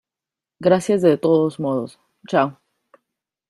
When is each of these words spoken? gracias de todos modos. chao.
gracias 0.59 1.03
de 1.03 1.15
todos 1.15 1.59
modos. 1.59 1.99
chao. 2.27 2.57